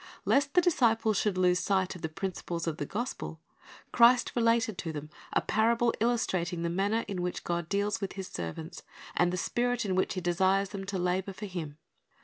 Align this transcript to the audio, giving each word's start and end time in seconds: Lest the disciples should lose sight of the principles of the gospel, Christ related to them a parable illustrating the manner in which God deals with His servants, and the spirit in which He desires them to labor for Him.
Lest 0.25 0.55
the 0.55 0.61
disciples 0.61 1.15
should 1.15 1.37
lose 1.37 1.59
sight 1.59 1.93
of 1.95 2.01
the 2.01 2.09
principles 2.09 2.65
of 2.65 2.77
the 2.77 2.87
gospel, 2.87 3.39
Christ 3.91 4.31
related 4.35 4.75
to 4.79 4.91
them 4.91 5.11
a 5.31 5.41
parable 5.41 5.93
illustrating 5.99 6.63
the 6.63 6.71
manner 6.71 7.05
in 7.07 7.21
which 7.21 7.43
God 7.43 7.69
deals 7.69 8.01
with 8.01 8.13
His 8.13 8.27
servants, 8.27 8.81
and 9.15 9.31
the 9.31 9.37
spirit 9.37 9.85
in 9.85 9.93
which 9.93 10.15
He 10.15 10.21
desires 10.21 10.69
them 10.69 10.85
to 10.87 10.97
labor 10.97 11.33
for 11.33 11.45
Him. 11.45 11.77